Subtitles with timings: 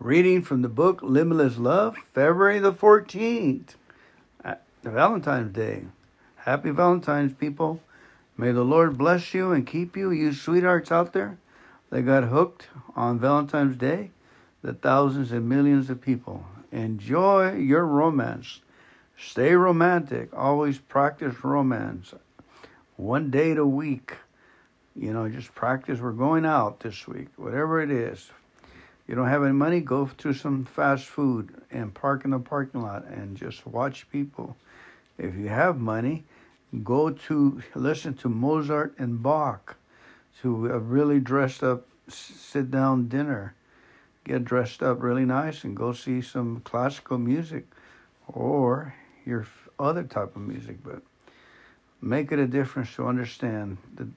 [0.00, 3.74] Reading from the book Limitless Love, February the 14th,
[4.44, 5.86] uh, Valentine's Day.
[6.36, 7.80] Happy Valentine's, people.
[8.36, 11.36] May the Lord bless you and keep you, you sweethearts out there
[11.90, 14.12] that got hooked on Valentine's Day,
[14.62, 16.46] the thousands and millions of people.
[16.70, 18.60] Enjoy your romance.
[19.18, 20.28] Stay romantic.
[20.32, 22.14] Always practice romance.
[22.94, 24.12] One date a week.
[24.94, 25.98] You know, just practice.
[25.98, 28.30] We're going out this week, whatever it is
[29.08, 32.82] you don't have any money, go to some fast food and park in the parking
[32.82, 34.56] lot and just watch people.
[35.16, 36.24] If you have money,
[36.84, 39.76] go to listen to Mozart and Bach
[40.42, 43.54] to a really dressed up sit down dinner.
[44.24, 47.64] Get dressed up really nice and go see some classical music
[48.26, 49.46] or your
[49.78, 51.00] other type of music, but
[52.02, 54.08] make it a difference to understand the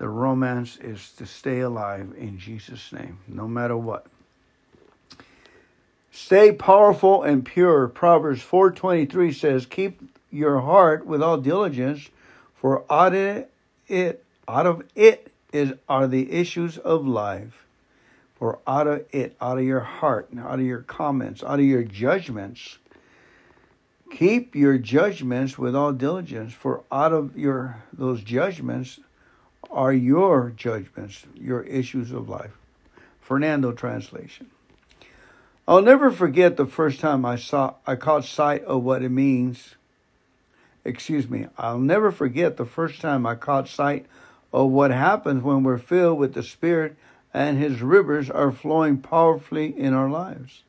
[0.00, 4.06] the romance is to stay alive in Jesus' name, no matter what.
[6.10, 7.86] Stay powerful and pure.
[7.86, 12.08] Proverbs 4:23 says, "Keep your heart with all diligence,
[12.54, 13.44] for out of
[13.88, 17.66] it, out of it is are the issues of life."
[18.36, 21.82] For out of it, out of your heart, out of your comments, out of your
[21.82, 22.78] judgments,
[24.10, 26.54] keep your judgments with all diligence.
[26.54, 28.98] For out of your those judgments
[29.70, 32.52] are your judgments, your issues of life.
[33.20, 34.50] Fernando translation.
[35.68, 39.76] I'll never forget the first time I saw I caught sight of what it means.
[40.84, 41.46] Excuse me.
[41.56, 44.06] I'll never forget the first time I caught sight
[44.52, 46.96] of what happens when we're filled with the Spirit
[47.32, 50.64] and His rivers are flowing powerfully in our lives.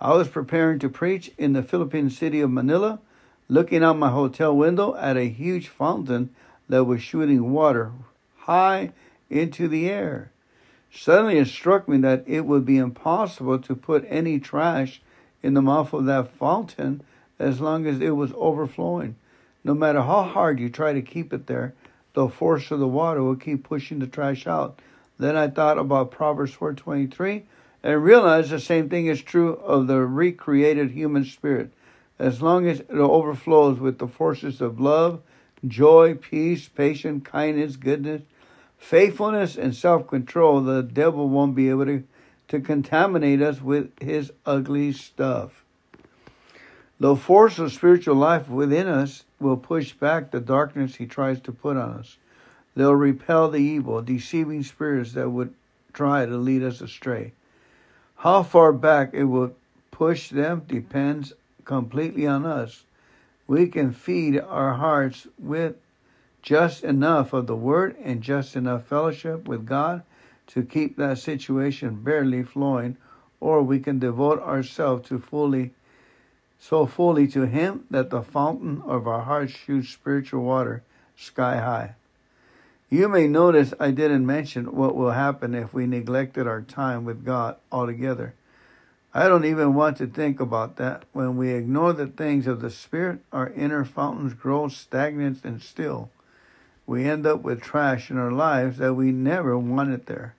[0.00, 3.00] I was preparing to preach in the Philippine city of Manila,
[3.48, 6.30] looking out my hotel window at a huge fountain
[6.68, 7.92] that was shooting water
[8.50, 8.90] high
[9.30, 10.32] into the air.
[10.92, 15.00] Suddenly it struck me that it would be impossible to put any trash
[15.40, 17.00] in the mouth of that fountain
[17.38, 19.14] as long as it was overflowing.
[19.62, 21.74] No matter how hard you try to keep it there,
[22.14, 24.80] the force of the water will keep pushing the trash out.
[25.16, 27.44] Then I thought about Proverbs 4:23
[27.84, 31.70] and realized the same thing is true of the recreated human spirit.
[32.18, 35.20] As long as it overflows with the forces of love,
[35.64, 38.22] joy, peace, patience, kindness, goodness,
[38.80, 42.02] faithfulness, and self control, the devil won't be able to,
[42.48, 45.64] to contaminate us with his ugly stuff.
[46.98, 51.52] The force of spiritual life within us will push back the darkness he tries to
[51.52, 52.16] put on us.
[52.74, 55.54] They'll repel the evil, deceiving spirits that would
[55.92, 57.32] try to lead us astray.
[58.16, 59.54] How far back it will
[59.92, 61.32] push them depends
[61.64, 62.84] completely on us
[63.50, 65.74] we can feed our hearts with
[66.42, 70.02] just enough of the Word and just enough fellowship with God
[70.48, 72.96] to keep that situation barely flowing,
[73.38, 75.72] or we can devote ourselves to fully,
[76.58, 80.82] so fully to Him that the fountain of our hearts shoots spiritual water
[81.16, 81.94] sky high.
[82.88, 87.24] You may notice I didn't mention what will happen if we neglected our time with
[87.24, 88.34] God altogether.
[89.14, 91.04] I don't even want to think about that.
[91.12, 96.10] When we ignore the things of the Spirit, our inner fountains grow stagnant and still.
[96.90, 100.34] We end up with trash in our lives that we never wanted there.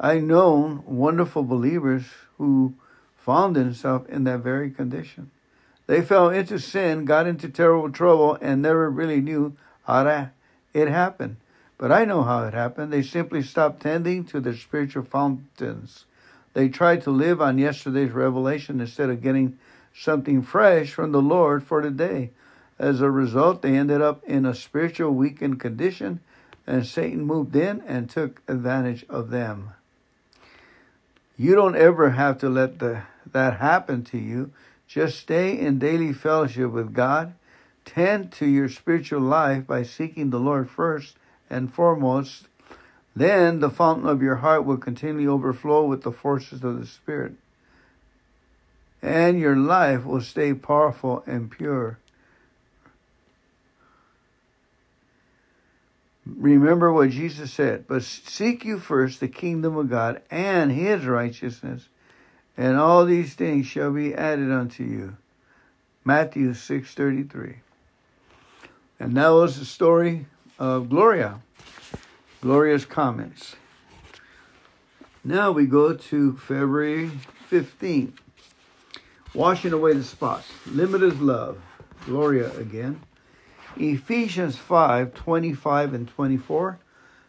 [0.00, 2.02] I know wonderful believers
[2.36, 2.74] who
[3.16, 5.30] found themselves in that very condition.
[5.86, 10.32] They fell into sin, got into terrible trouble, and never really knew how
[10.74, 11.36] it happened.
[11.78, 12.92] But I know how it happened.
[12.92, 16.06] They simply stopped tending to their spiritual fountains.
[16.54, 19.56] They tried to live on yesterday's revelation instead of getting
[19.94, 22.30] something fresh from the Lord for today.
[22.78, 26.20] As a result, they ended up in a spiritual weakened condition,
[26.66, 29.70] and Satan moved in and took advantage of them.
[31.36, 34.52] You don't ever have to let the, that happen to you.
[34.86, 37.34] Just stay in daily fellowship with God.
[37.84, 41.16] Tend to your spiritual life by seeking the Lord first
[41.48, 42.48] and foremost
[43.18, 47.32] then the fountain of your heart will continually overflow with the forces of the Spirit.
[49.02, 51.98] And your life will stay powerful and pure.
[56.36, 61.88] Remember what Jesus said, but seek you first the kingdom of God and his righteousness,
[62.56, 65.16] and all these things shall be added unto you.
[66.04, 67.56] Matthew 6:33.
[69.00, 70.26] And that was the story
[70.58, 71.40] of Gloria.
[72.40, 73.56] Gloria's comments.
[75.24, 77.10] Now we go to February
[77.50, 78.14] 15th.
[79.34, 80.50] Washing away the spots.
[80.66, 81.58] Limited love.
[82.06, 83.00] Gloria again.
[83.76, 86.78] Ephesians 5 25 and 24.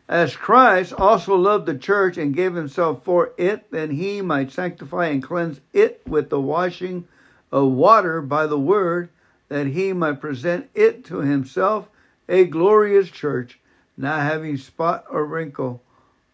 [0.07, 5.07] As Christ also loved the church and gave himself for it, that he might sanctify
[5.07, 7.07] and cleanse it with the washing
[7.51, 9.09] of water by the word,
[9.49, 11.89] that he might present it to himself
[12.27, 13.59] a glorious church,
[13.97, 15.81] not having spot or wrinkle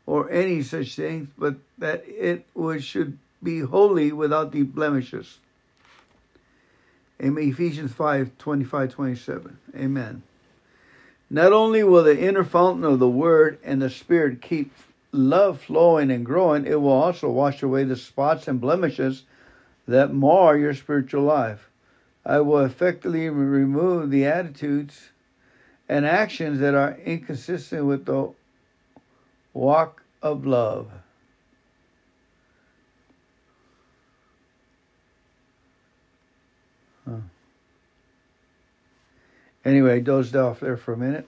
[0.05, 2.45] or any such things, but that it
[2.79, 5.39] should be holy without the blemishes.
[7.21, 7.49] Amen.
[7.49, 9.57] Ephesians 5 25 27.
[9.75, 10.23] Amen.
[11.29, 14.71] Not only will the inner fountain of the Word and the Spirit keep
[15.11, 19.23] love flowing and growing, it will also wash away the spots and blemishes
[19.87, 21.69] that mar your spiritual life.
[22.25, 25.09] I will effectively remove the attitudes
[25.87, 28.31] and actions that are inconsistent with the
[29.53, 30.91] walk of love.
[39.65, 41.27] Anyway, dozed off there for a minute.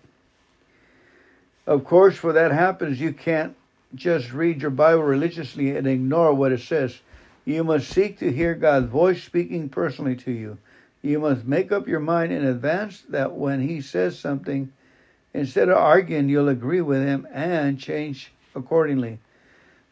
[1.66, 3.56] Of course, for that happens, you can't
[3.96, 7.00] just read your Bible religiously and ignore what it says.
[7.44, 10.58] You must seek to hear God's voice speaking personally to you.
[11.02, 14.72] You must make up your mind in advance that when He says something,
[15.34, 19.20] instead of arguing, you'll agree with Him and change accordingly.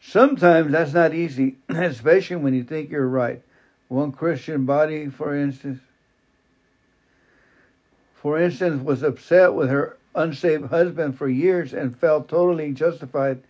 [0.00, 3.42] Sometimes that's not easy, especially when you think you're right.
[3.88, 5.80] One Christian body, for instance,
[8.26, 13.40] for instance, was upset with her unsaved husband for years and felt totally justified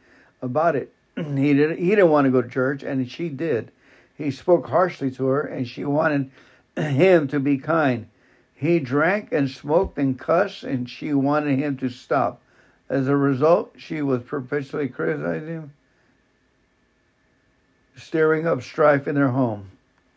[0.43, 0.93] about it.
[1.17, 3.73] he didn't he didn't want to go to church and she did.
[4.19, 6.31] He spoke harshly to her and she wanted
[6.77, 8.07] him to be kind.
[8.55, 12.43] He drank and smoked and cussed and she wanted him to stop.
[12.91, 15.73] As a result, she was perpetually criticizing him,
[17.97, 19.71] stirring up strife in their home.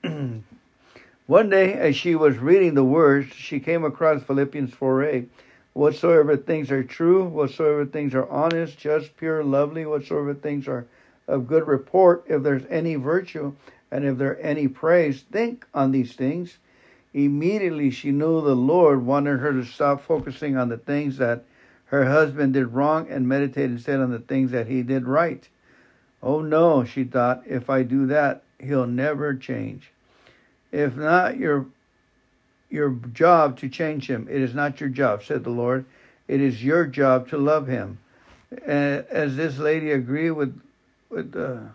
[1.29, 5.27] One day, as she was reading the words, she came across Philippians 4a.
[5.73, 10.87] Whatsoever things are true, whatsoever things are honest, just, pure, lovely, whatsoever things are
[11.27, 13.53] of good report, if there's any virtue
[13.91, 16.57] and if there any praise, think on these things.
[17.13, 21.43] Immediately she knew the Lord wanted her to stop focusing on the things that
[21.85, 25.47] her husband did wrong and meditate instead on the things that he did right.
[26.23, 29.91] Oh no, she thought, if I do that, he'll never change.
[30.71, 31.65] If not your
[32.69, 35.85] your job to change him, it is not your job, said the Lord.
[36.27, 37.97] It is your job to love him.
[38.65, 40.59] And as this lady agreed with
[41.09, 41.69] with uh,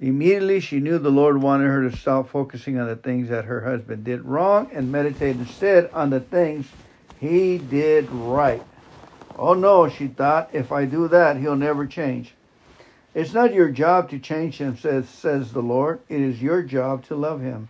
[0.00, 3.60] Immediately she knew the Lord wanted her to stop focusing on the things that her
[3.60, 6.66] husband did wrong and meditate instead on the things
[7.18, 8.62] he did right.
[9.38, 12.34] Oh no, she thought, if I do that, he'll never change.
[13.14, 16.00] It's not your job to change him, says, says the Lord.
[16.08, 17.68] It is your job to love him.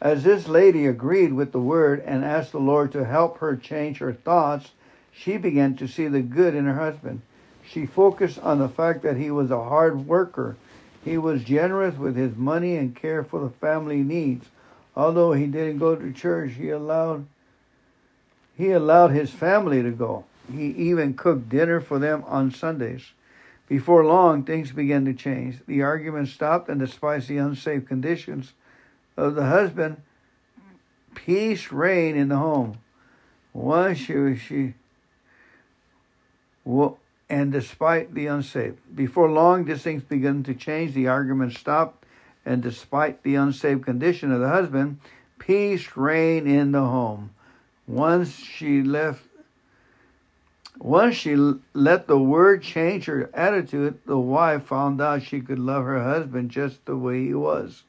[0.00, 3.98] As this lady agreed with the word and asked the Lord to help her change
[3.98, 4.70] her thoughts,
[5.12, 7.20] she began to see the good in her husband.
[7.62, 10.56] She focused on the fact that he was a hard worker
[11.04, 14.46] he was generous with his money and cared for the family needs.
[14.94, 17.26] Although he didn't go to church, he allowed
[18.56, 20.26] he allowed his family to go.
[20.52, 23.12] He even cooked dinner for them on Sundays.
[23.70, 25.60] Before long, things began to change.
[25.68, 28.52] The argument stopped, and despite the unsafe conditions
[29.16, 30.02] of the husband,
[31.14, 32.78] peace reigned in the home.
[33.52, 34.74] Once she, she
[36.64, 38.78] well, and despite the unsaved.
[38.92, 40.92] Before long, these things began to change.
[40.92, 42.04] The argument stopped,
[42.44, 44.98] and despite the unsaved condition of the husband,
[45.38, 47.30] peace reigned in the home.
[47.86, 49.22] Once she left,
[50.80, 51.36] once she
[51.74, 56.50] let the word change her attitude, the wife found out she could love her husband
[56.50, 57.82] just the way he was.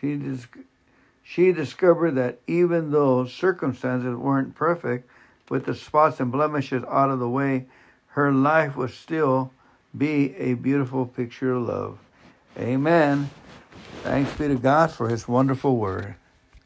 [0.00, 0.46] She dis-
[1.24, 5.08] she discovered that even though circumstances weren't perfect,
[5.48, 7.66] with the spots and blemishes out of the way,
[8.08, 9.52] her life would still
[9.96, 11.98] be a beautiful picture of love.
[12.58, 13.30] Amen.
[14.02, 16.14] Thanks be to God for his wonderful word.